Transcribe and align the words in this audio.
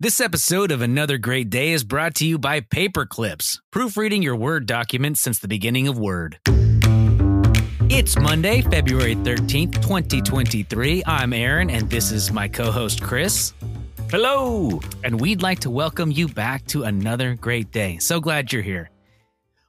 This 0.00 0.20
episode 0.20 0.70
of 0.70 0.80
Another 0.80 1.18
Great 1.18 1.50
Day 1.50 1.72
is 1.72 1.82
brought 1.82 2.14
to 2.14 2.24
you 2.24 2.38
by 2.38 2.60
Paperclips, 2.60 3.58
proofreading 3.72 4.22
your 4.22 4.36
Word 4.36 4.64
documents 4.64 5.20
since 5.20 5.40
the 5.40 5.48
beginning 5.48 5.88
of 5.88 5.98
Word. 5.98 6.38
It's 7.90 8.16
Monday, 8.16 8.62
February 8.62 9.16
13th, 9.16 9.82
2023. 9.82 11.02
I'm 11.04 11.32
Aaron, 11.32 11.68
and 11.68 11.90
this 11.90 12.12
is 12.12 12.30
my 12.30 12.46
co 12.46 12.70
host, 12.70 13.02
Chris. 13.02 13.54
Hello. 14.08 14.80
And 15.02 15.20
we'd 15.20 15.42
like 15.42 15.58
to 15.60 15.70
welcome 15.70 16.12
you 16.12 16.28
back 16.28 16.64
to 16.66 16.84
another 16.84 17.34
great 17.34 17.72
day. 17.72 17.98
So 17.98 18.20
glad 18.20 18.52
you're 18.52 18.62
here. 18.62 18.90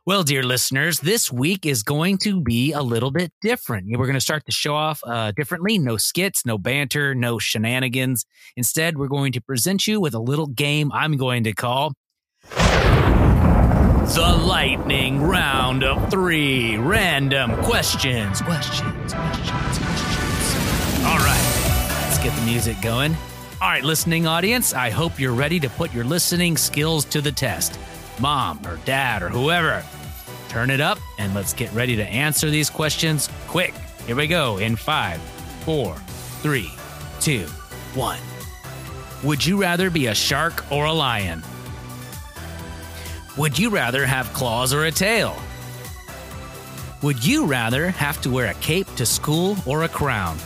Well, 0.10 0.24
dear 0.24 0.42
listeners, 0.42 1.02
this 1.02 1.32
week 1.32 1.68
is 1.68 1.84
going 1.84 2.18
to 2.24 2.42
be 2.42 2.72
a 2.72 2.82
little 2.82 3.12
bit 3.12 3.32
different. 3.42 3.86
We're 3.96 4.08
going 4.08 4.16
to 4.16 4.20
start 4.20 4.44
the 4.44 4.52
show 4.52 4.74
off 4.74 5.04
uh, 5.06 5.34
differently. 5.34 5.78
No 5.78 5.98
skits, 5.98 6.48
no 6.48 6.58
banter, 6.58 7.14
no 7.14 7.38
shenanigans. 7.38 8.26
Instead, 8.58 8.98
we're 8.98 9.08
going 9.08 9.34
to 9.34 9.40
present 9.40 9.86
you 9.86 10.02
with 10.02 10.16
a 10.16 10.20
little 10.20 10.48
game 10.48 10.92
I'm 10.94 11.16
going 11.16 11.44
to 11.44 11.54
call 11.54 11.94
the 12.56 14.42
lightning 14.48 15.22
round 15.22 15.84
of 15.84 16.10
three 16.10 16.76
random 16.78 17.56
questions. 17.58 18.42
Questions, 18.42 19.14
questions, 19.14 19.78
questions. 19.78 21.06
All 21.06 21.20
right, 21.20 22.02
let's 22.08 22.18
get 22.18 22.36
the 22.36 22.46
music 22.48 22.82
going. 22.82 23.16
All 23.62 23.70
right, 23.70 23.84
listening 23.84 24.26
audience, 24.26 24.74
I 24.74 24.90
hope 24.90 25.20
you're 25.20 25.36
ready 25.36 25.60
to 25.60 25.70
put 25.70 25.94
your 25.94 26.04
listening 26.04 26.58
skills 26.58 27.06
to 27.06 27.22
the 27.22 27.32
test. 27.32 27.78
Mom 28.20 28.60
or 28.66 28.78
dad 28.86 29.22
or 29.22 29.30
whoever, 29.30 29.86
turn 30.50 30.70
it 30.70 30.82
up 30.82 30.98
and 31.18 31.34
let's 31.34 31.54
get 31.54 31.72
ready 31.72 31.96
to 31.96 32.04
answer 32.04 32.50
these 32.50 32.70
questions 32.70 33.30
quick. 33.48 33.74
Here 34.06 34.16
we 34.16 34.28
go 34.28 34.58
in 34.58 34.76
five, 34.76 35.22
four, 35.64 35.96
three, 36.42 36.72
two, 37.22 37.46
one. 37.94 38.20
Would 39.24 39.46
you 39.46 39.62
rather 39.62 39.90
be 39.90 40.08
a 40.08 40.16
shark 40.16 40.70
or 40.72 40.86
a 40.86 40.94
lion? 40.94 41.44
Would 43.38 43.58
you 43.58 43.70
rather 43.70 44.06
have 44.06 44.34
claws 44.34 44.74
or 44.74 44.86
a 44.86 44.92
tail? 44.92 45.36
Would 47.02 47.26
you 47.26 47.46
rather 47.46 47.90
have 47.92 48.20
to 48.22 48.30
wear 48.30 48.48
a 48.48 48.54
cape 48.56 48.88
to 48.96 49.06
school 49.06 49.56
or 49.66 49.84
a 49.84 49.88
crown? 49.88 50.38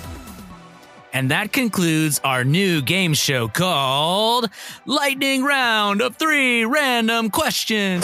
And 1.13 1.31
that 1.31 1.53
concludes 1.53 2.19
our 2.23 2.43
new 2.43 2.81
game 2.81 3.13
show 3.13 3.47
called 3.47 4.49
Lightning 4.85 5.43
Round 5.43 6.01
of 6.01 6.15
Three 6.17 6.65
Random 6.65 7.29
Questions. 7.29 8.03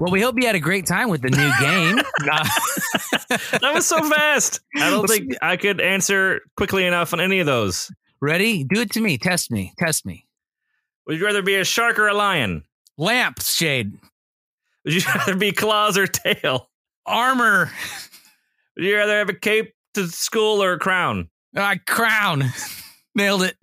Well, 0.00 0.10
we 0.10 0.22
hope 0.22 0.36
you 0.38 0.46
had 0.46 0.56
a 0.56 0.60
great 0.60 0.86
time 0.86 1.10
with 1.10 1.20
the 1.20 1.28
new 1.28 1.52
game. 1.60 1.96
that 3.60 3.74
was 3.74 3.86
so 3.86 4.02
fast. 4.02 4.60
I 4.76 4.88
don't 4.88 5.06
think 5.06 5.36
I 5.42 5.58
could 5.58 5.78
answer 5.78 6.40
quickly 6.56 6.86
enough 6.86 7.12
on 7.12 7.20
any 7.20 7.38
of 7.40 7.46
those. 7.46 7.92
Ready? 8.22 8.64
Do 8.64 8.80
it 8.80 8.90
to 8.92 9.00
me. 9.02 9.18
Test 9.18 9.50
me. 9.50 9.74
Test 9.78 10.06
me. 10.06 10.26
Would 11.06 11.18
you 11.18 11.26
rather 11.26 11.42
be 11.42 11.56
a 11.56 11.64
shark 11.64 11.98
or 11.98 12.08
a 12.08 12.14
lion? 12.14 12.64
Lamp 12.96 13.42
shade. 13.42 13.92
Would 14.86 14.94
you 14.94 15.02
rather 15.14 15.36
be 15.36 15.52
claws 15.52 15.98
or 15.98 16.06
tail? 16.06 16.70
Armor. 17.04 17.70
Would 18.76 18.86
you 18.86 18.96
rather 18.96 19.18
have 19.18 19.28
a 19.28 19.34
cape 19.34 19.74
to 19.94 20.08
school 20.08 20.62
or 20.62 20.72
a 20.72 20.78
crown? 20.78 21.28
Uh, 21.54 21.76
crown. 21.86 22.44
Nailed 23.14 23.42
it. 23.42 23.56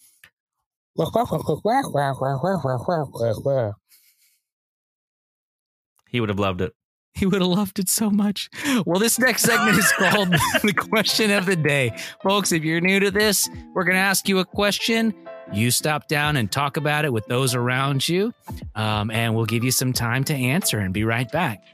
He 6.09 6.21
would 6.21 6.31
have 6.31 6.39
loved 6.39 6.61
it. 6.61 6.73
He 7.19 7.27
would 7.27 7.41
have 7.41 7.51
loved 7.51 7.79
it 7.81 7.89
so 7.89 8.11
much. 8.11 8.49
Well, 8.87 9.01
this 9.01 9.19
next 9.19 9.43
segment 9.43 9.77
is 9.77 9.91
called 9.93 10.29
the 10.63 10.73
question 10.73 11.33
of 11.33 11.47
the 11.47 11.57
day. 11.57 11.97
Folks, 12.23 12.53
if 12.53 12.63
you're 12.63 12.81
new 12.81 13.01
to 13.01 13.11
this, 13.11 13.49
we're 13.75 13.85
going 13.85 13.97
to 13.97 14.01
ask 14.01 14.29
you 14.29 14.39
a 14.39 14.45
question. 14.45 15.13
You 15.53 15.71
stop 15.71 16.07
down 16.09 16.37
and 16.37 16.51
talk 16.51 16.77
about 16.77 17.05
it 17.05 17.13
with 17.13 17.27
those 17.27 17.55
around 17.55 18.09
you, 18.09 18.33
um, 18.75 19.11
and 19.11 19.35
we'll 19.35 19.47
give 19.47 19.65
you 19.65 19.71
some 19.71 19.93
time 19.93 20.23
to 20.25 20.35
answer 20.35 20.79
and 20.79 20.95
be 20.95 21.05
right 21.05 21.31
back. 21.33 21.65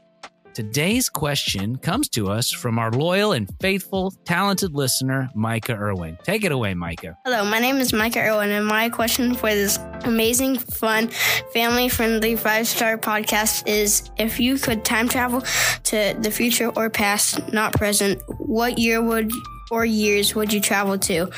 Today's 0.55 1.09
question 1.09 1.75
comes 1.75 2.07
to 2.07 2.29
us 2.29 2.49
from 2.49 2.79
our 2.79 2.89
loyal 2.89 3.33
and 3.33 3.49
faithful, 3.59 4.11
talented 4.23 4.73
listener, 4.73 5.29
Micah 5.35 5.73
Irwin. 5.73 6.17
Take 6.23 6.45
it 6.45 6.53
away, 6.53 6.73
Micah. 6.73 7.17
Hello, 7.25 7.43
my 7.43 7.59
name 7.59 7.75
is 7.75 7.91
Micah 7.91 8.21
Irwin, 8.21 8.51
and 8.51 8.65
my 8.65 8.87
question 8.87 9.35
for 9.35 9.49
this 9.49 9.77
amazing, 10.05 10.59
fun, 10.59 11.09
family 11.51 11.89
friendly 11.89 12.37
five 12.37 12.69
star 12.69 12.97
podcast 12.97 13.67
is 13.67 14.09
if 14.15 14.39
you 14.39 14.57
could 14.57 14.85
time 14.85 15.09
travel 15.09 15.43
to 15.83 16.15
the 16.21 16.31
future 16.31 16.69
or 16.69 16.89
past, 16.89 17.51
not 17.51 17.73
present, 17.73 18.21
what 18.39 18.79
year 18.79 19.01
would 19.01 19.33
or 19.71 19.83
years 19.83 20.35
would 20.35 20.53
you 20.53 20.61
travel 20.61 20.97
to? 20.99 21.29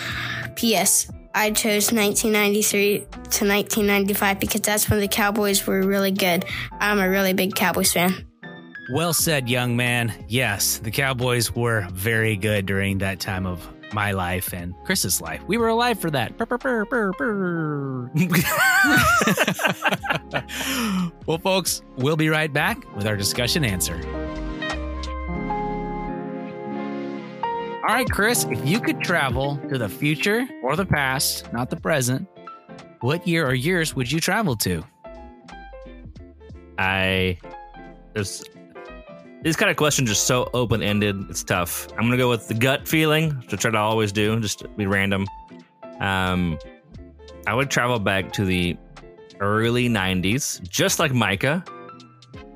P.S. 0.54 1.10
I 1.34 1.50
chose 1.50 1.92
1993 1.92 3.00
to 3.00 3.06
1995 3.48 4.40
because 4.40 4.62
that's 4.62 4.88
when 4.88 5.00
the 5.00 5.08
Cowboys 5.08 5.66
were 5.66 5.82
really 5.82 6.12
good. 6.12 6.46
I'm 6.74 7.00
a 7.00 7.10
really 7.10 7.34
big 7.34 7.56
Cowboys 7.56 7.94
fan. 7.94 8.27
Well 8.90 9.14
said, 9.14 9.50
young 9.50 9.76
man. 9.76 10.14
Yes, 10.30 10.78
the 10.78 10.92
Cowboys 10.92 11.54
were 11.54 11.86
very 11.92 12.38
good 12.38 12.66
during 12.66 13.00
that 13.00 13.20
time 13.20 13.46
of 13.46 13.68
my 13.94 14.12
life 14.12 14.54
and 14.54 14.74
Chris's 14.86 15.20
life. 15.20 15.44
We 15.46 15.58
were 15.58 15.68
alive 15.68 16.00
for 16.00 16.10
that. 16.12 16.38
Brr, 16.38 16.46
brr, 16.58 16.86
brr. 16.86 18.10
well, 21.26 21.38
folks, 21.38 21.82
we'll 21.98 22.16
be 22.16 22.30
right 22.30 22.52
back 22.52 22.96
with 22.96 23.06
our 23.06 23.18
discussion 23.18 23.66
answer. 23.66 24.02
All 27.84 27.94
right, 27.94 28.10
Chris, 28.10 28.46
if 28.46 28.66
you 28.66 28.80
could 28.80 29.02
travel 29.02 29.58
to 29.70 29.78
the 29.78 29.90
future 29.90 30.48
or 30.64 30.78
the 30.78 30.86
past, 30.86 31.52
not 31.52 31.70
the 31.70 31.78
present, 31.78 32.28
what 33.02 33.28
year 33.28 33.46
or 33.46 33.54
years 33.54 33.96
would 33.96 34.10
you 34.10 34.22
travel 34.22 34.56
to? 34.58 34.84
I 36.78 37.38
there's 38.14 38.44
These 39.48 39.56
kind 39.56 39.72
of 39.72 39.78
questions 39.78 40.12
are 40.12 40.14
so 40.14 40.50
open 40.54 40.84
ended. 40.84 41.26
It's 41.30 41.42
tough. 41.42 41.88
I'm 41.94 42.00
gonna 42.04 42.18
go 42.18 42.28
with 42.28 42.50
the 42.50 42.54
gut 42.54 42.86
feeling 42.86 43.42
to 43.48 43.56
try 43.56 43.72
to 43.72 43.78
always 43.78 44.12
do, 44.12 44.38
just 44.42 44.66
be 44.76 44.88
random. 44.88 45.26
Um, 46.02 46.60
I 47.48 47.54
would 47.54 47.72
travel 47.72 47.98
back 47.98 48.34
to 48.34 48.44
the 48.44 48.76
early 49.40 49.88
'90s, 49.88 50.62
just 50.68 51.00
like 51.00 51.14
Micah, 51.14 51.64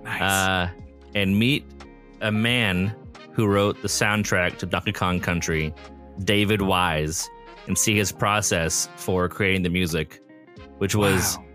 Nice. 0.04 0.22
uh, 0.22 0.70
and 1.16 1.40
meet 1.40 1.64
a 2.20 2.30
man 2.30 2.94
who 3.32 3.48
wrote 3.48 3.82
the 3.82 3.88
soundtrack 3.88 4.58
to 4.58 4.66
Donkey 4.66 4.92
Kong 4.92 5.22
Country, 5.22 5.74
David 6.26 6.62
Wise, 6.62 7.30
and 7.68 7.78
see 7.78 7.96
his 7.96 8.12
process 8.12 8.90
for 8.98 9.30
creating 9.30 9.64
the 9.64 9.70
music, 9.70 10.20
which 10.80 10.94
was 10.94 11.38
Wow. 11.38 11.46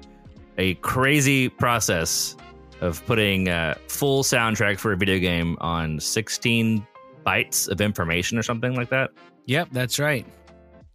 a 0.57 0.75
crazy 0.77 1.51
process 1.51 2.37
of 2.81 3.05
putting 3.07 3.49
a 3.49 3.77
full 3.89 4.23
soundtrack 4.23 4.79
for 4.79 4.93
a 4.93 4.97
video 4.97 5.19
game 5.19 5.57
on 5.61 6.01
16 6.01 6.87
bytes 7.25 7.69
of 7.69 7.81
information 7.81 8.39
or 8.39 8.43
something 8.43 8.75
like 8.75 8.91
that. 8.91 9.11
Yep, 9.47 9.69
that's 9.73 9.99
right. 9.99 10.27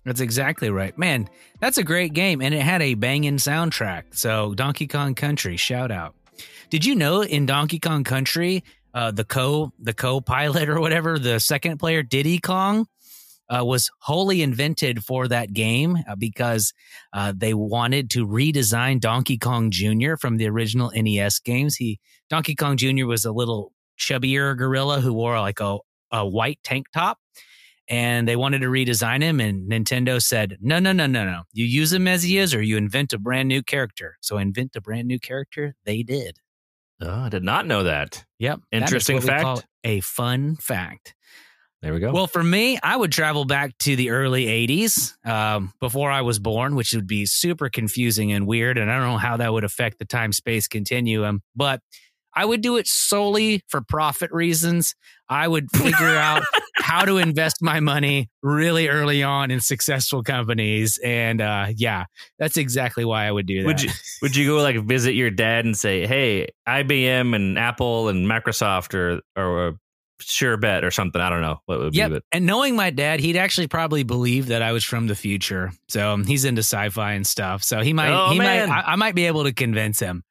That's 0.06 0.22
exactly 0.22 0.70
right. 0.72 0.98
Man, 0.98 1.30
that's 1.60 1.78
a 1.78 1.84
great 1.84 2.14
game. 2.14 2.42
And 2.42 2.54
it 2.54 2.62
had 2.62 2.82
a 2.82 2.96
banging 2.96 3.38
soundtrack. 3.38 4.16
So, 4.16 4.54
Donkey 4.56 4.88
Kong 4.88 5.14
Country, 5.14 5.58
shout 5.58 5.92
out. 5.92 6.16
Did 6.70 6.86
you 6.86 6.96
know 6.96 7.22
in 7.24 7.46
Donkey 7.46 7.80
Kong 7.80 8.04
Country, 8.04 8.64
uh, 8.94 9.12
the 9.12 9.24
co 9.24 9.72
the 9.80 9.94
co 9.94 10.22
pilot 10.22 10.70
or 10.70 10.80
whatever, 10.80 11.20
the 11.20 11.40
second 11.40 11.78
player, 11.78 12.02
Diddy 12.02 12.40
Kong, 12.40 12.88
uh, 13.54 13.64
was 13.66 13.90
wholly 14.00 14.42
invented 14.42 15.04
for 15.04 15.28
that 15.28 15.54
game 15.54 15.98
uh, 16.08 16.16
because 16.16 16.74
uh, 17.14 17.34
they 17.36 17.54
wanted 17.54 18.10
to 18.12 18.26
redesign 18.26 19.00
Donkey 19.00 19.38
Kong 19.38 19.70
Jr. 19.72 20.16
from 20.16 20.38
the 20.38 20.48
original 20.48 20.92
NES 20.96 21.40
games. 21.40 21.76
He 21.76 22.00
Donkey 22.30 22.56
Kong 22.56 22.78
Jr. 22.78 23.06
was 23.06 23.26
a 23.26 23.32
little 23.32 23.74
chubbier 24.00 24.58
gorilla 24.58 25.02
who 25.02 25.14
wore 25.14 25.40
like 25.40 25.60
a, 25.60 25.78
a 26.12 26.26
white 26.28 26.60
tank 26.64 26.88
top 26.94 27.20
and 27.88 28.28
they 28.28 28.36
wanted 28.36 28.62
to 28.62 28.68
redesign 28.68 29.22
him 29.22 29.40
and 29.40 29.70
nintendo 29.70 30.20
said 30.22 30.58
no 30.62 30.80
no 30.80 30.92
no 30.92 31.06
no 31.06 31.24
no 31.26 31.42
you 31.54 31.66
use 31.66 31.92
him 31.94 32.08
as 32.08 32.24
he 32.24 32.38
is 32.40 32.54
or 32.56 32.62
you 32.62 32.78
invent 32.78 33.14
a 33.14 33.20
brand 33.20 33.48
new 33.48 33.62
character 33.62 34.18
so 34.22 34.38
invent 34.38 34.76
a 34.76 34.82
brand 34.82 35.08
new 35.08 35.20
character 35.20 35.76
they 35.86 36.02
did 36.04 36.38
Oh, 37.04 37.22
I 37.22 37.30
did 37.30 37.44
not 37.44 37.66
know 37.66 37.84
that. 37.84 38.26
yep 38.40 38.60
Interesting 38.72 39.20
fact. 39.22 39.66
a 39.84 40.00
fun 40.02 40.56
fact 40.56 41.16
There 41.82 41.94
we 41.94 42.00
go. 42.00 42.12
well 42.12 42.28
for 42.28 42.44
me 42.44 42.78
i 42.84 42.96
would 42.96 43.12
travel 43.12 43.46
back 43.46 43.78
to 43.80 43.96
the 43.96 44.12
early 44.12 44.46
80s 44.46 45.14
um, 45.28 45.74
before 45.80 46.12
i 46.12 46.22
was 46.22 46.38
born 46.38 46.76
which 46.76 46.94
would 46.94 47.08
be 47.08 47.26
super 47.26 47.70
confusing 47.70 48.32
and 48.32 48.46
weird 48.46 48.78
and 48.78 48.92
i 48.92 48.98
don't 48.98 49.08
know 49.10 49.18
how 49.18 49.38
that 49.38 49.52
would 49.52 49.64
affect 49.64 49.98
the 49.98 50.06
time 50.06 50.32
space 50.32 50.68
continuum 50.68 51.42
but 51.56 51.82
i 52.36 52.46
would 52.46 52.62
do 52.62 52.78
it 52.78 52.88
solely 52.88 53.64
for 53.68 53.82
profit 53.82 54.32
reasons 54.32 54.94
i 55.28 55.48
would 55.48 55.72
figure 55.72 55.96
out 56.18 56.44
how 56.82 57.06
to 57.06 57.18
invest 57.18 57.62
my 57.62 57.80
money 57.80 58.30
really 58.44 58.90
early 58.90 59.24
on 59.24 59.50
in 59.52 59.62
successful 59.62 60.24
companies. 60.24 61.00
And 61.04 61.40
uh, 61.40 61.68
yeah, 61.76 62.06
that's 62.38 62.58
exactly 62.58 63.06
why 63.06 63.28
I 63.28 63.32
would 63.32 63.46
do 63.46 63.62
that. 63.62 63.68
would 63.68 63.82
you 63.82 63.92
would 64.22 64.36
you 64.36 64.48
go 64.48 64.62
like 64.62 64.78
visit 64.84 65.14
your 65.14 65.30
dad 65.30 65.64
and 65.64 65.78
say, 65.78 66.06
"Hey, 66.06 66.50
IBM 66.68 67.36
and 67.36 67.58
Apple 67.58 68.10
and 68.10 68.28
Microsoft 68.28 68.94
or 68.94 69.22
or 69.38 69.68
a 69.70 69.74
sure 70.22 70.58
bet 70.58 70.84
or 70.84 70.92
something"? 70.92 71.22
I 71.22 71.30
don't 71.30 71.42
know 71.42 71.60
what 71.66 71.80
would 71.80 71.96
Yep. 71.96 72.10
be, 72.10 72.14
but 72.16 72.24
And 72.32 72.46
knowing 72.46 72.76
my 72.76 72.90
dad, 72.90 73.20
he'd 73.20 73.38
actually 73.38 73.68
probably 73.68 74.04
believe 74.04 74.48
that 74.48 74.62
I 74.62 74.72
was 74.72 74.84
from 74.84 75.08
the 75.08 75.16
future. 75.16 75.72
So 75.88 76.12
um, 76.14 76.26
he's 76.26 76.46
into 76.46 76.60
sci-fi 76.62 77.14
and 77.14 77.26
stuff. 77.28 77.64
So 77.64 77.82
he 77.82 77.94
might, 77.94 78.10
Oh, 78.12 78.32
he 78.32 78.38
man. 78.40 78.70
might, 78.70 78.84
I, 78.88 78.94
I 78.94 78.96
might 78.96 79.16
be 79.16 79.26
able 79.28 79.44
to 79.44 79.54
convince 79.54 80.00
him. 80.00 80.24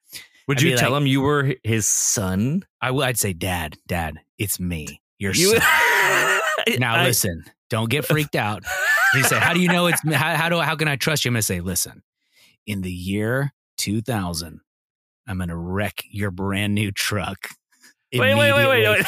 would 0.49 0.59
I'd 0.59 0.63
you 0.63 0.77
tell 0.77 0.91
like- 0.93 1.03
him 1.03 1.07
you 1.07 1.21
were 1.21 1.55
his 1.65 1.87
son? 1.87 2.65
I 2.81 2.91
would. 2.91 3.05
I'd 3.07 3.19
say, 3.19 3.33
Dad, 3.33 3.77
Dad, 3.87 4.19
it's 4.39 4.59
me, 4.61 5.01
your 5.19 5.33
You 5.35 5.59
son. 5.59 5.61
Now 6.79 6.97
I- 6.97 7.05
listen, 7.05 7.45
don't 7.71 7.89
get 7.91 8.05
freaked 8.05 8.37
out. 8.37 8.63
He 9.15 9.23
said, 9.25 9.41
"How 9.43 9.55
do 9.55 9.61
you 9.61 9.69
know 9.69 9.87
it's 9.87 10.05
me? 10.05 10.15
How, 10.15 10.37
how 10.37 10.49
do 10.49 10.59
how 10.61 10.77
can 10.77 10.87
I 10.89 10.95
trust 10.97 11.25
you?" 11.25 11.31
I'm 11.31 11.35
gonna 11.35 11.43
say, 11.43 11.61
"Listen, 11.61 12.03
in 12.67 12.83
the 12.83 12.93
year 12.93 13.53
2000, 13.79 14.61
I'm 15.27 15.39
gonna 15.39 15.57
wreck 15.57 16.03
your 16.11 16.31
brand 16.31 16.75
new 16.75 16.93
truck." 16.93 17.49
Wait, 18.13 18.35
wait, 18.35 18.53
wait, 18.53 18.67
wait, 18.69 18.89
wait. 18.89 19.07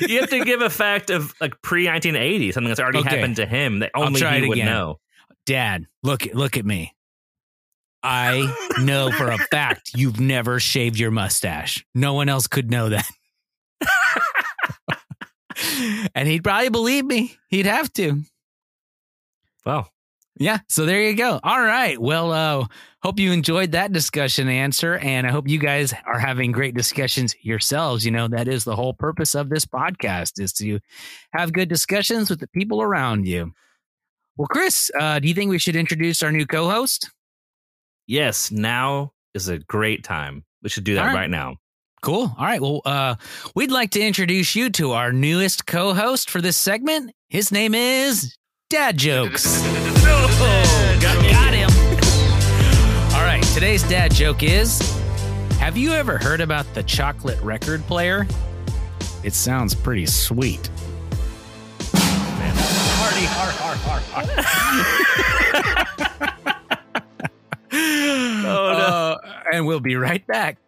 you 0.10 0.20
have 0.20 0.30
to 0.30 0.44
give 0.44 0.60
a 0.60 0.70
fact 0.70 1.10
of 1.10 1.32
like 1.40 1.60
pre 1.62 1.86
1980, 1.86 2.52
something 2.52 2.68
that's 2.68 2.80
already 2.80 2.98
Okay. 2.98 3.16
happened 3.16 3.36
to 3.36 3.46
him 3.46 3.80
that 3.80 3.92
only 3.94 4.20
he 4.20 4.48
would 4.48 4.58
again. 4.58 4.66
know. 4.66 4.98
Dad, 5.46 5.86
look 6.02 6.26
look 6.34 6.56
at 6.56 6.64
me. 6.64 6.94
I 8.02 8.54
know 8.82 9.10
for 9.12 9.30
a 9.30 9.38
fact 9.38 9.92
you've 9.94 10.20
never 10.20 10.58
shaved 10.58 10.98
your 10.98 11.10
mustache. 11.10 11.84
No 11.94 12.14
one 12.14 12.28
else 12.28 12.46
could 12.46 12.70
know 12.70 12.88
that. 12.88 13.08
and 16.14 16.26
he'd 16.28 16.42
probably 16.42 16.70
believe 16.70 17.04
me. 17.04 17.36
He'd 17.48 17.66
have 17.66 17.92
to. 17.94 18.22
Wow. 19.66 19.88
Yeah, 20.40 20.60
so 20.70 20.86
there 20.86 21.02
you 21.02 21.14
go. 21.14 21.38
All 21.44 21.60
right. 21.60 22.00
Well, 22.00 22.32
uh 22.32 22.66
hope 23.02 23.20
you 23.20 23.30
enjoyed 23.30 23.72
that 23.72 23.92
discussion 23.92 24.48
answer 24.48 24.96
and 24.96 25.26
I 25.26 25.30
hope 25.30 25.46
you 25.46 25.58
guys 25.58 25.92
are 26.06 26.18
having 26.18 26.50
great 26.50 26.74
discussions 26.74 27.34
yourselves. 27.42 28.06
You 28.06 28.10
know, 28.10 28.26
that 28.28 28.48
is 28.48 28.64
the 28.64 28.74
whole 28.74 28.94
purpose 28.94 29.34
of 29.34 29.50
this 29.50 29.66
podcast 29.66 30.40
is 30.40 30.54
to 30.54 30.80
have 31.34 31.52
good 31.52 31.68
discussions 31.68 32.30
with 32.30 32.40
the 32.40 32.48
people 32.48 32.80
around 32.80 33.26
you. 33.26 33.52
Well, 34.38 34.48
Chris, 34.48 34.90
uh 34.98 35.18
do 35.18 35.28
you 35.28 35.34
think 35.34 35.50
we 35.50 35.58
should 35.58 35.76
introduce 35.76 36.22
our 36.22 36.32
new 36.32 36.46
co-host? 36.46 37.10
Yes, 38.06 38.50
now 38.50 39.12
is 39.34 39.48
a 39.48 39.58
great 39.58 40.04
time. 40.04 40.46
We 40.62 40.70
should 40.70 40.84
do 40.84 40.94
that 40.94 41.08
right. 41.08 41.14
right 41.14 41.30
now. 41.30 41.56
Cool. 42.00 42.34
All 42.38 42.46
right. 42.46 42.62
Well, 42.62 42.80
uh 42.86 43.16
we'd 43.54 43.70
like 43.70 43.90
to 43.90 44.00
introduce 44.00 44.56
you 44.56 44.70
to 44.70 44.92
our 44.92 45.12
newest 45.12 45.66
co-host 45.66 46.30
for 46.30 46.40
this 46.40 46.56
segment. 46.56 47.12
His 47.28 47.52
name 47.52 47.74
is 47.74 48.38
Dad 48.70 48.96
Jokes. 48.96 49.60
got. 50.00 51.00
Got 51.02 51.52
him. 51.52 51.68
All 53.12 53.24
right, 53.24 53.42
today's 53.52 53.82
dad 53.82 54.14
joke 54.14 54.44
is 54.44 54.78
Have 55.58 55.76
you 55.76 55.90
ever 55.90 56.18
heard 56.18 56.40
about 56.40 56.72
the 56.72 56.84
chocolate 56.84 57.40
record 57.42 57.82
player? 57.88 58.28
It 59.24 59.34
sounds 59.34 59.74
pretty 59.74 60.06
sweet. 60.06 60.70
Hardy, 61.92 63.26
har, 63.26 63.50
har, 63.58 63.74
har, 63.74 64.00
har. 64.12 64.26
Oh, 67.72 68.42
no. 68.42 68.84
Uh, 68.84 69.18
and 69.52 69.66
we'll 69.66 69.80
be 69.80 69.96
right 69.96 70.24
back. 70.28 70.58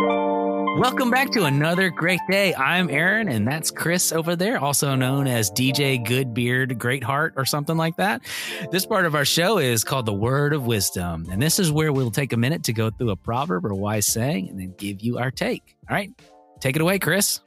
Welcome 0.00 1.10
back 1.10 1.32
to 1.32 1.44
another 1.44 1.90
great 1.90 2.20
day. 2.30 2.54
I'm 2.54 2.88
Aaron, 2.88 3.28
and 3.28 3.44
that's 3.44 3.72
Chris 3.72 4.12
over 4.12 4.36
there, 4.36 4.56
also 4.58 4.94
known 4.94 5.26
as 5.26 5.50
DJ 5.50 5.98
Goodbeard 6.06 6.78
Great 6.78 7.02
Heart 7.02 7.34
or 7.36 7.44
something 7.44 7.76
like 7.76 7.96
that. 7.96 8.22
This 8.70 8.86
part 8.86 9.06
of 9.06 9.16
our 9.16 9.24
show 9.24 9.58
is 9.58 9.82
called 9.82 10.06
the 10.06 10.12
Word 10.12 10.52
of 10.52 10.66
Wisdom, 10.66 11.26
and 11.32 11.42
this 11.42 11.58
is 11.58 11.72
where 11.72 11.92
we'll 11.92 12.12
take 12.12 12.32
a 12.32 12.36
minute 12.36 12.62
to 12.64 12.72
go 12.72 12.90
through 12.90 13.10
a 13.10 13.16
proverb 13.16 13.66
or 13.66 13.74
wise 13.74 14.06
saying 14.06 14.48
and 14.48 14.60
then 14.60 14.72
give 14.78 15.00
you 15.00 15.18
our 15.18 15.32
take. 15.32 15.74
All 15.90 15.96
right, 15.96 16.12
take 16.60 16.76
it 16.76 16.82
away, 16.82 17.00
Chris. 17.00 17.40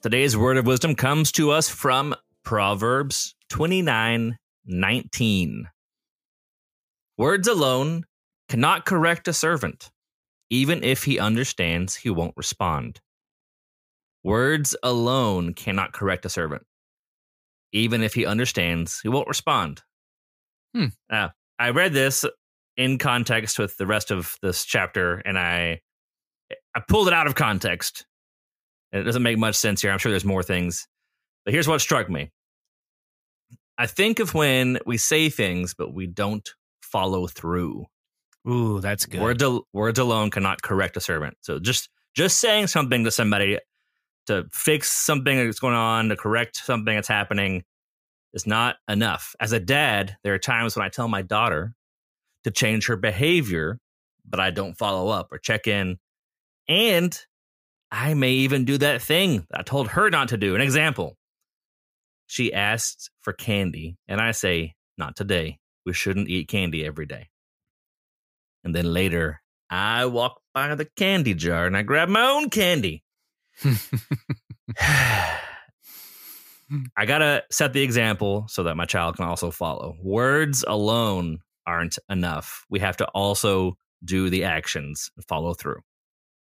Today's 0.00 0.34
word 0.34 0.56
of 0.56 0.66
wisdom 0.66 0.94
comes 0.94 1.30
to 1.32 1.50
us 1.50 1.68
from 1.68 2.14
Proverbs 2.44 3.34
29 3.50 4.38
19. 4.64 5.68
Words 7.18 7.46
alone 7.46 8.04
cannot 8.48 8.86
correct 8.86 9.28
a 9.28 9.34
servant. 9.34 9.90
Even 10.50 10.82
if 10.82 11.04
he 11.04 11.18
understands, 11.18 11.94
he 11.94 12.10
won't 12.10 12.36
respond. 12.36 13.00
Words 14.22 14.76
alone 14.82 15.54
cannot 15.54 15.92
correct 15.92 16.26
a 16.26 16.28
servant. 16.28 16.64
Even 17.72 18.02
if 18.02 18.14
he 18.14 18.26
understands, 18.26 19.00
he 19.00 19.08
won't 19.08 19.28
respond. 19.28 19.82
Hmm. 20.74 20.86
Now, 21.10 21.32
I 21.58 21.70
read 21.70 21.92
this 21.92 22.24
in 22.76 22.98
context 22.98 23.58
with 23.58 23.76
the 23.76 23.86
rest 23.86 24.10
of 24.10 24.36
this 24.42 24.64
chapter, 24.64 25.16
and 25.18 25.38
I 25.38 25.80
I 26.74 26.80
pulled 26.80 27.08
it 27.08 27.14
out 27.14 27.26
of 27.26 27.34
context. 27.34 28.06
And 28.92 29.00
it 29.00 29.04
doesn't 29.04 29.22
make 29.22 29.38
much 29.38 29.54
sense 29.54 29.82
here. 29.82 29.92
I'm 29.92 29.98
sure 29.98 30.10
there's 30.10 30.24
more 30.24 30.42
things. 30.42 30.88
But 31.44 31.54
here's 31.54 31.68
what 31.68 31.80
struck 31.80 32.10
me. 32.10 32.30
I 33.78 33.86
think 33.86 34.18
of 34.18 34.34
when 34.34 34.78
we 34.84 34.96
say 34.96 35.30
things, 35.30 35.74
but 35.74 35.94
we 35.94 36.06
don't 36.06 36.48
follow 36.82 37.26
through. 37.26 37.86
Ooh, 38.48 38.80
that's 38.80 39.06
good. 39.06 39.42
Al- 39.42 39.66
words 39.72 39.98
alone 39.98 40.30
cannot 40.30 40.62
correct 40.62 40.96
a 40.96 41.00
servant. 41.00 41.36
So 41.42 41.58
just 41.58 41.88
just 42.14 42.40
saying 42.40 42.68
something 42.68 43.04
to 43.04 43.10
somebody 43.10 43.58
to 44.26 44.46
fix 44.52 44.90
something 44.90 45.36
that's 45.36 45.60
going 45.60 45.74
on, 45.74 46.08
to 46.08 46.16
correct 46.16 46.56
something 46.56 46.94
that's 46.94 47.08
happening 47.08 47.64
is 48.32 48.46
not 48.46 48.76
enough. 48.88 49.34
As 49.40 49.52
a 49.52 49.60
dad, 49.60 50.16
there 50.22 50.34
are 50.34 50.38
times 50.38 50.76
when 50.76 50.84
I 50.84 50.88
tell 50.88 51.08
my 51.08 51.22
daughter 51.22 51.74
to 52.44 52.50
change 52.50 52.86
her 52.86 52.96
behavior, 52.96 53.78
but 54.28 54.40
I 54.40 54.50
don't 54.50 54.78
follow 54.78 55.08
up 55.08 55.32
or 55.32 55.38
check 55.38 55.66
in. 55.66 55.98
And 56.68 57.18
I 57.90 58.14
may 58.14 58.30
even 58.30 58.64
do 58.64 58.78
that 58.78 59.02
thing 59.02 59.46
that 59.50 59.60
I 59.60 59.62
told 59.62 59.88
her 59.88 60.10
not 60.10 60.28
to 60.28 60.36
do. 60.36 60.54
An 60.54 60.60
example. 60.60 61.16
She 62.26 62.52
asked 62.52 63.10
for 63.22 63.32
candy, 63.32 63.96
and 64.06 64.20
I 64.20 64.30
say, 64.30 64.74
Not 64.96 65.16
today. 65.16 65.58
We 65.84 65.92
shouldn't 65.92 66.28
eat 66.28 66.46
candy 66.46 66.84
every 66.86 67.06
day. 67.06 67.28
And 68.64 68.74
then 68.74 68.92
later, 68.92 69.40
I 69.68 70.06
walk 70.06 70.40
by 70.54 70.74
the 70.74 70.84
candy 70.84 71.34
jar 71.34 71.66
and 71.66 71.76
I 71.76 71.82
grab 71.82 72.08
my 72.08 72.22
own 72.22 72.50
candy. 72.50 73.02
I 76.96 77.04
gotta 77.06 77.42
set 77.50 77.72
the 77.72 77.82
example 77.82 78.46
so 78.48 78.62
that 78.64 78.76
my 78.76 78.84
child 78.84 79.16
can 79.16 79.26
also 79.26 79.50
follow. 79.50 79.96
Words 80.02 80.64
alone 80.66 81.38
aren't 81.66 81.98
enough. 82.08 82.64
We 82.70 82.80
have 82.80 82.96
to 82.98 83.06
also 83.06 83.76
do 84.04 84.30
the 84.30 84.44
actions 84.44 85.10
and 85.16 85.24
follow 85.26 85.54
through. 85.54 85.80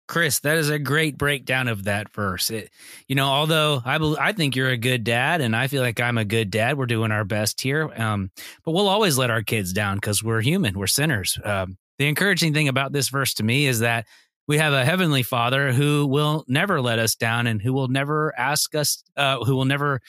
Chris, 0.07 0.39
that 0.39 0.57
is 0.57 0.69
a 0.69 0.77
great 0.77 1.17
breakdown 1.17 1.67
of 1.67 1.85
that 1.85 2.13
verse. 2.13 2.51
It, 2.51 2.69
you 3.07 3.15
know, 3.15 3.25
although 3.25 3.81
I 3.83 3.97
bel 3.97 4.17
I 4.19 4.33
think 4.33 4.55
you're 4.55 4.69
a 4.69 4.77
good 4.77 5.03
dad, 5.03 5.41
and 5.41 5.55
I 5.55 5.67
feel 5.67 5.81
like 5.81 5.99
I'm 5.99 6.19
a 6.19 6.25
good 6.25 6.51
dad. 6.51 6.77
We're 6.77 6.85
doing 6.85 7.11
our 7.11 7.23
best 7.23 7.59
here, 7.59 7.91
um, 7.95 8.29
but 8.63 8.73
we'll 8.73 8.87
always 8.87 9.17
let 9.17 9.31
our 9.31 9.41
kids 9.41 9.73
down 9.73 9.97
because 9.97 10.23
we're 10.23 10.41
human. 10.41 10.77
We're 10.77 10.85
sinners. 10.87 11.39
Um, 11.43 11.77
the 11.97 12.07
encouraging 12.07 12.53
thing 12.53 12.67
about 12.67 12.91
this 12.91 13.09
verse 13.09 13.33
to 13.35 13.43
me 13.43 13.65
is 13.65 13.79
that 13.79 14.05
we 14.47 14.57
have 14.57 14.73
a 14.73 14.85
heavenly 14.85 15.23
Father 15.23 15.71
who 15.71 16.05
will 16.05 16.45
never 16.47 16.79
let 16.81 16.99
us 16.99 17.15
down, 17.15 17.47
and 17.47 17.61
who 17.61 17.73
will 17.73 17.87
never 17.87 18.33
ask 18.37 18.75
us, 18.75 19.03
uh, 19.17 19.43
who 19.43 19.55
will 19.55 19.65
never 19.65 20.01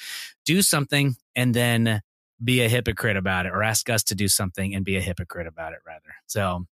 do 0.44 0.62
something 0.62 1.16
and 1.34 1.54
then 1.54 2.02
be 2.42 2.60
a 2.60 2.68
hypocrite 2.68 3.16
about 3.16 3.46
it, 3.46 3.52
or 3.52 3.62
ask 3.62 3.88
us 3.88 4.02
to 4.04 4.14
do 4.14 4.28
something 4.28 4.74
and 4.74 4.84
be 4.84 4.96
a 4.96 5.00
hypocrite 5.00 5.46
about 5.46 5.72
it. 5.72 5.78
Rather, 5.86 6.14
so 6.26 6.66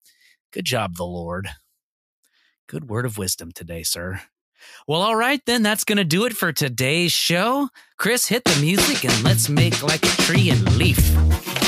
good 0.52 0.64
job, 0.64 0.96
the 0.96 1.04
Lord. 1.04 1.48
Good 2.66 2.88
word 2.88 3.06
of 3.06 3.18
wisdom 3.18 3.52
today, 3.52 3.82
sir. 3.82 4.22
Well, 4.86 5.00
all 5.00 5.16
right, 5.16 5.40
then 5.46 5.62
that's 5.62 5.84
going 5.84 5.98
to 5.98 6.04
do 6.04 6.24
it 6.24 6.32
for 6.32 6.52
today's 6.52 7.12
show. 7.12 7.68
Chris, 7.96 8.26
hit 8.26 8.42
the 8.44 8.60
music 8.60 9.04
and 9.04 9.22
let's 9.22 9.48
make 9.48 9.82
like 9.82 10.04
a 10.04 10.22
tree 10.22 10.50
and 10.50 10.76
leaf. 10.76 10.98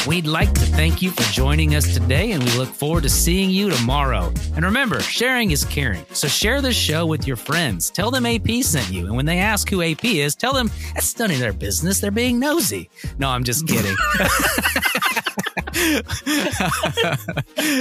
We'd 0.07 0.27
like 0.27 0.53
to 0.53 0.61
thank 0.61 1.01
you 1.01 1.11
for 1.11 1.23
joining 1.33 1.75
us 1.77 1.95
today, 1.95 2.33
and 2.33 2.43
we 2.43 2.59
look 2.59 2.69
forward 2.69 3.05
to 3.05 3.09
seeing 3.09 3.49
you 3.51 3.71
tomorrow. 3.71 4.33
And 4.55 4.65
remember, 4.65 5.01
sharing 5.01 5.53
is 5.53 5.65
caring. 5.65 6.05
So 6.13 6.29
share 6.29 6.61
this 6.61 6.77
show 6.77 7.07
with 7.07 7.27
your 7.27 7.37
friends. 7.37 7.89
Tell 7.89 8.11
them 8.11 8.27
AP 8.27 8.63
sent 8.63 8.91
you. 8.91 9.07
And 9.07 9.17
when 9.17 9.25
they 9.25 9.39
ask 9.39 9.71
who 9.71 9.81
AP 9.81 10.05
is, 10.05 10.35
tell 10.35 10.53
them 10.53 10.71
that's 10.93 11.19
none 11.19 11.31
of 11.31 11.39
their 11.39 11.55
business. 11.55 12.01
They're 12.01 12.11
being 12.11 12.39
nosy. 12.39 12.91
No, 13.19 13.31
I'm 13.31 13.45
just 13.45 13.67
kidding. 13.67 13.97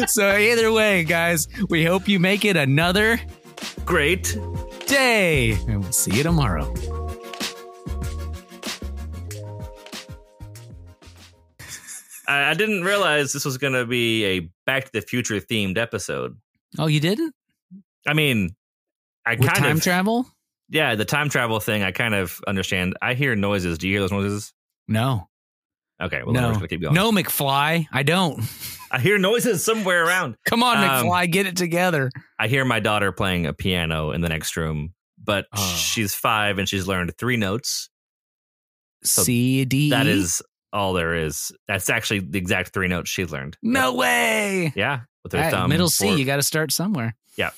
so, 0.08 0.38
either 0.38 0.72
way, 0.72 1.04
guys, 1.04 1.50
we 1.70 1.84
hope 1.84 2.08
you 2.08 2.20
make 2.20 2.46
it 2.46 2.56
another 2.56 3.20
Great. 3.86 4.38
Day. 4.94 5.52
And 5.68 5.82
we'll 5.82 5.92
see 5.92 6.16
you 6.16 6.24
tomorrow. 6.24 6.72
I, 12.28 12.52
I 12.52 12.54
didn't 12.54 12.84
realize 12.84 13.34
this 13.34 13.46
was 13.46 13.58
going 13.58 13.74
to 13.74 13.86
be 13.86 14.26
a 14.26 14.50
Back 14.66 14.86
to 14.86 14.92
the 14.94 15.02
Future 15.02 15.36
themed 15.40 15.78
episode. 15.78 16.38
Oh, 16.78 16.88
you 16.88 17.00
didn't? 17.00 17.34
I 18.08 18.14
mean, 18.14 18.56
I 19.26 19.32
With 19.36 19.48
kind 19.48 19.58
time 19.60 19.66
of 19.66 19.72
time 19.72 19.80
travel? 19.80 20.28
yeah, 20.70 20.96
the 20.96 21.06
time 21.06 21.30
travel 21.30 21.60
thing. 21.60 21.84
I 21.84 21.92
kind 21.92 22.14
of 22.14 22.40
understand. 22.48 22.96
I 23.02 23.14
hear 23.14 23.36
noises. 23.36 23.78
Do 23.78 23.88
you 23.88 23.94
hear 23.94 24.02
those 24.02 24.12
noises? 24.12 24.54
No. 24.88 25.28
Okay, 26.02 26.22
well, 26.24 26.34
then 26.34 26.44
we're 26.44 26.50
just 26.50 26.60
gonna 26.60 26.68
keep 26.68 26.82
going. 26.82 26.94
No, 26.94 27.12
McFly. 27.12 27.88
I 27.92 28.04
don't. 28.04 28.44
I 28.92 29.00
hear 29.00 29.18
noises 29.18 29.64
somewhere 29.64 30.06
around. 30.06 30.36
Come 30.46 30.64
on, 30.64 30.78
Um, 30.78 30.84
McFly. 31.06 31.32
Get 31.32 31.46
it 31.48 31.56
together. 31.56 32.12
I 32.40 32.48
hear 32.48 32.66
my 32.66 32.80
daughter 32.80 33.12
playing 33.12 33.46
a 33.46 33.54
piano 33.54 34.12
in 34.12 34.22
the 34.22 34.30
next 34.30 34.56
room, 34.58 34.94
but 35.24 35.46
Oh. 35.56 35.76
she's 35.78 36.14
five 36.14 36.58
and 36.60 36.68
she's 36.68 36.88
learned 36.88 37.14
three 37.18 37.38
notes. 37.38 37.90
so 39.04 39.24
C, 39.24 39.66
D. 39.66 39.90
That 39.92 40.08
E? 40.08 40.26
all 40.72 40.94
there 40.94 41.14
is. 41.16 41.52
That's 41.68 41.90
actually 41.90 42.20
the 42.20 42.38
exact 42.40 42.74
three 42.74 42.88
notes 42.88 43.10
she 43.10 43.26
learned. 43.26 43.58
No 43.62 43.94
way. 43.96 44.74
Yeah, 44.76 45.02
with 45.24 45.32
her 45.34 45.44
Hey, 45.44 45.52
thumb. 45.52 45.70
middle 45.70 45.90
C, 45.90 46.16
you 46.16 46.26
got 46.26 46.38
to 46.38 46.44
start 46.44 46.72
somewhere. 46.72 47.16
Yeah. 47.38 47.52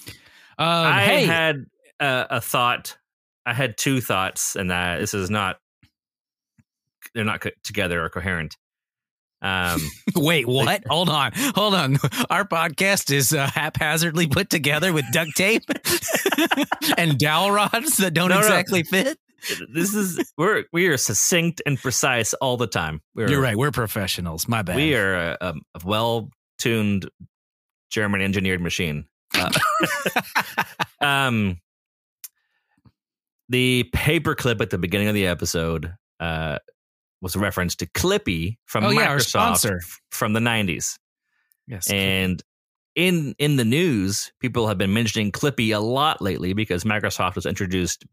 Um, 0.57 0.67
I 0.67 1.03
hey, 1.05 1.25
had 1.25 1.65
uh, 1.99 2.25
a 2.29 2.41
thought. 2.41 2.97
I 3.45 3.53
had 3.53 3.77
two 3.77 4.01
thoughts, 4.01 4.55
and 4.55 4.71
that 4.71 4.99
this 4.99 5.13
is 5.13 5.29
not. 5.29 5.57
They're 7.15 7.23
not 7.23 7.41
co- 7.41 7.49
together 7.63 8.03
or 8.03 8.09
coherent. 8.09 8.55
Um, 9.41 9.81
wait, 10.15 10.47
what? 10.47 10.85
Hold 10.87 11.09
on. 11.09 11.31
Hold 11.55 11.73
on. 11.73 11.97
Our 12.29 12.45
podcast 12.45 13.11
is 13.11 13.33
uh, 13.33 13.47
haphazardly 13.47 14.27
put 14.27 14.49
together 14.49 14.93
with 14.93 15.05
duct 15.11 15.31
tape 15.35 15.63
and 16.97 17.17
dowel 17.17 17.51
rods 17.51 17.97
that 17.97 18.13
don't 18.13 18.29
No, 18.29 18.35
no. 18.35 18.41
exactly 18.41 18.83
fit. 18.83 19.17
this 19.73 19.93
is 19.93 20.33
we're 20.37 20.63
we 20.73 20.87
are 20.87 20.97
succinct 20.97 21.61
and 21.65 21.77
precise 21.77 22.33
all 22.35 22.57
the 22.57 22.67
time. 22.67 23.01
We're, 23.13 23.29
You're 23.29 23.41
right. 23.41 23.57
We're 23.57 23.71
professionals. 23.71 24.47
My 24.47 24.61
bad. 24.61 24.75
We 24.75 24.95
are 24.95 25.15
a, 25.15 25.37
a, 25.41 25.53
a 25.75 25.79
well 25.85 26.29
tuned 26.59 27.09
German 27.91 28.21
engineered 28.21 28.61
machine. 28.61 29.05
Uh, 29.37 29.51
um, 31.01 31.59
the 33.49 33.89
paperclip 33.93 34.61
at 34.61 34.69
the 34.71 34.77
beginning 34.77 35.07
of 35.07 35.13
the 35.13 35.27
episode 35.27 35.93
uh, 36.19 36.57
was 37.25 37.35
a 37.35 37.39
reference 37.39 37.75
to 37.77 37.87
Clippy 37.87 38.57
from 38.65 38.83
Oh, 38.85 38.91
Microsoft 38.91 39.29
sponsor. 39.57 39.81
from 40.11 40.33
the 40.33 40.39
90s. 40.39 40.97
yes. 41.67 41.89
And 41.89 42.41
in 42.95 43.33
in 43.39 43.55
the 43.57 43.65
news, 43.65 44.31
people 44.39 44.67
have 44.67 44.77
been 44.77 44.93
mentioning 44.93 45.31
Clippy 45.31 45.75
a 45.75 45.79
lot 45.79 46.21
lately 46.21 46.53
because 46.53 46.83
Microsoft 46.83 47.33
has 47.35 47.45
introduced 47.47 48.05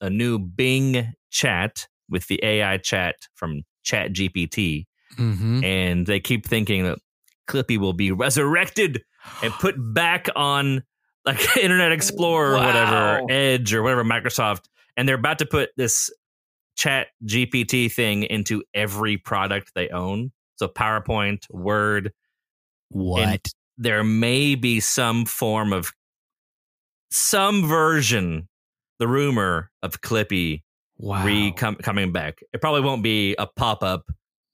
a 0.00 0.10
new 0.10 0.38
Bing 0.38 1.12
chat 1.30 1.86
with 2.10 2.26
the 2.26 2.40
AI 2.42 2.76
chat 2.78 3.14
from 3.34 3.62
ChatGPT, 3.84 4.86
Mhm. 5.16 5.64
and 5.64 6.06
they 6.06 6.18
keep 6.20 6.44
thinking 6.44 6.82
that 6.84 6.98
Clippy 7.48 7.78
will 7.78 7.92
be 7.94 8.10
resurrected 8.12 9.02
and 9.42 9.52
put 9.54 9.76
back 9.78 10.26
on 10.36 10.82
like 11.24 11.38
Internet 11.56 11.92
Explorer 11.92 12.54
or 12.56 12.58
whatever, 12.66 13.22
Edge 13.30 13.72
or 13.72 13.82
whatever 13.82 14.04
Microsoft, 14.04 14.64
and 14.96 15.08
they're 15.08 15.14
about 15.16 15.38
to 15.38 15.46
put 15.46 15.70
this 15.76 16.10
Chat 16.76 17.08
GPT 17.24 17.90
thing 17.90 18.22
into 18.24 18.62
every 18.74 19.16
product 19.16 19.72
they 19.74 19.88
own. 19.88 20.32
So 20.56 20.68
PowerPoint, 20.68 21.40
Word, 21.50 22.12
What? 22.90 23.48
there 23.78 24.04
may 24.04 24.54
be 24.54 24.80
some 24.80 25.24
form 25.24 25.72
of 25.72 25.90
some 27.10 27.66
version, 27.66 28.48
the 28.98 29.08
rumor 29.08 29.70
of 29.82 30.00
Clippy 30.00 30.62
wow. 30.98 31.24
re 31.24 31.52
com- 31.52 31.76
coming 31.76 32.12
back. 32.12 32.40
It 32.52 32.60
probably 32.60 32.82
won't 32.82 33.02
be 33.02 33.34
a 33.38 33.46
pop 33.46 33.82
up 33.82 34.04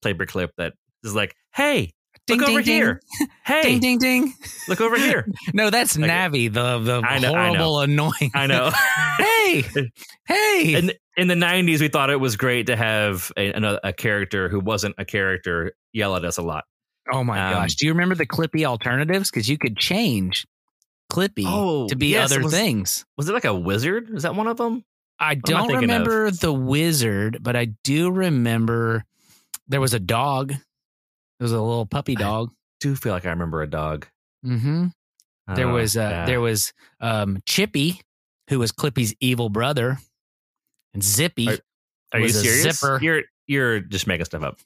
paperclip 0.04 0.50
that 0.58 0.74
is 1.04 1.14
like, 1.14 1.34
hey, 1.54 1.92
Ding, 2.28 2.38
look 2.38 2.46
ding, 2.46 2.56
over 2.56 2.62
ding. 2.64 2.74
here. 2.76 3.00
Hey, 3.44 3.62
Ding, 3.62 3.80
ding, 3.80 3.98
ding. 3.98 4.34
look 4.68 4.80
over 4.80 4.96
here. 4.96 5.26
No, 5.54 5.70
that's 5.70 5.96
Okay. 5.96 6.06
Navi, 6.06 6.52
the 6.52 6.78
the 6.78 7.02
I 7.04 7.18
know- 7.18 7.34
I 7.34 7.48
horrible, 7.48 7.80
annoying. 7.80 8.30
I 8.34 8.46
know. 8.46 8.70
hey, 9.18 9.64
hey. 10.26 10.74
in, 10.76 10.92
in 11.16 11.28
the 11.28 11.34
90s, 11.34 11.80
we 11.80 11.88
thought 11.88 12.10
it 12.10 12.20
was 12.20 12.36
great 12.36 12.66
to 12.66 12.76
have 12.76 13.30
a, 13.36 13.52
another, 13.52 13.80
a 13.84 13.92
character 13.92 14.48
who 14.48 14.60
wasn't 14.60 14.94
a 14.98 15.04
character 15.04 15.72
yell 15.92 16.16
at 16.16 16.24
us 16.24 16.38
a 16.38 16.42
lot. 16.42 16.64
oh 17.12 17.22
my 17.24 17.38
um, 17.48 17.52
gosh! 17.54 17.74
Do 17.74 17.86
you 17.86 17.92
remember 17.92 18.14
the 18.14 18.26
Clippy 18.26 18.64
alternatives? 18.64 19.30
Because 19.30 19.48
you 19.48 19.58
could 19.58 19.76
change 19.76 20.46
Clippy 21.12 21.44
Oh, 21.46 21.88
to 21.88 21.96
be 21.96 22.08
yes, 22.08 22.30
other 22.32 22.42
was- 22.44 22.52
things. 22.52 23.04
Was 23.16 23.28
it 23.28 23.32
like 23.32 23.44
a 23.44 23.54
wizard? 23.54 24.10
Is 24.14 24.22
that 24.22 24.34
one 24.34 24.46
of 24.46 24.56
them? 24.56 24.84
I 25.18 25.30
I 25.30 25.34
don't 25.34 25.68
thinking 25.68 25.74
of? 25.76 25.80
remember 25.82 26.30
the 26.30 26.52
wizard, 26.52 27.38
but 27.42 27.54
I 27.56 27.66
do 27.84 28.10
remember 28.10 29.04
there 29.68 29.80
was 29.80 29.94
a 29.94 30.00
dog. 30.00 30.48
There 30.48 31.44
was 31.44 31.52
a 31.52 31.60
little 31.60 31.86
puppy 31.86 32.16
I- 32.16 32.20
dog. 32.20 32.50
do 32.80 32.96
feel 32.96 33.12
like 33.12 33.26
I 33.26 33.30
remember 33.30 33.62
a 33.62 33.66
dog. 33.70 34.06
hmm 34.42 34.86
There 35.54 35.68
Oh, 35.68 35.74
was 35.74 35.96
uh, 35.96 36.00
yeah. 36.00 36.24
there 36.26 36.40
was 36.40 36.72
um, 37.00 37.38
Chippy, 37.46 38.00
who 38.48 38.58
was 38.58 38.72
Clippy's 38.72 39.14
evil 39.20 39.48
brother, 39.50 39.98
and 40.94 41.02
Zippy. 41.02 41.48
Are- 41.48 41.58
Are 42.12 42.18
you 42.18 42.24
was 42.24 42.36
a 42.36 42.40
serious? 42.42 42.78
zipper. 42.80 42.98
You're 43.02 43.22
you're 43.46 43.80
just 43.80 44.06
making 44.06 44.24
stuff 44.26 44.42
up. 44.42 44.58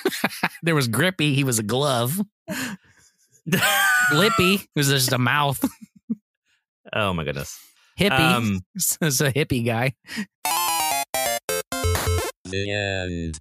there 0.62 0.74
was 0.74 0.88
Grippy. 0.88 1.34
He 1.34 1.44
was 1.44 1.58
a 1.58 1.62
glove. 1.62 2.20
Lippy 4.12 4.60
was 4.76 4.88
just 4.88 5.12
a 5.12 5.18
mouth. 5.18 5.62
oh 6.92 7.12
my 7.14 7.24
goodness. 7.24 7.58
Hippie 7.98 8.10
Um, 8.18 8.60
is 8.74 9.20
a 9.20 9.32
hippie 9.32 9.64
guy. 9.64 9.94
The 12.44 12.72
end. 12.72 13.38